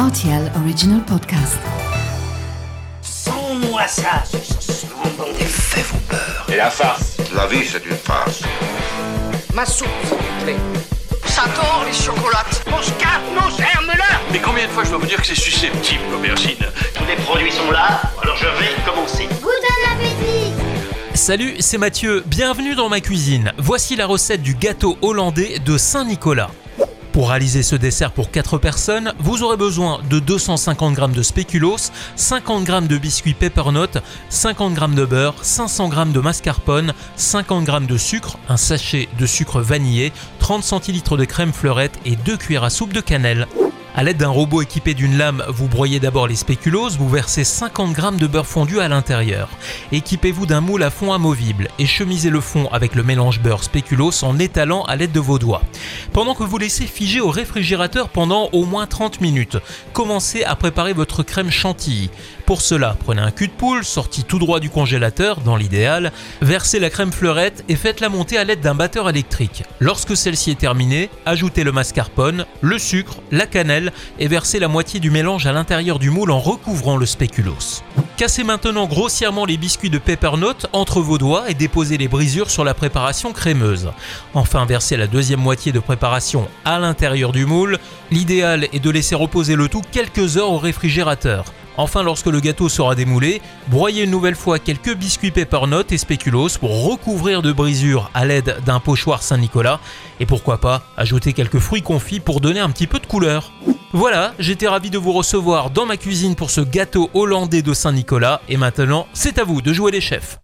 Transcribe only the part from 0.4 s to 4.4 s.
Original Podcast. Sans-moi ça,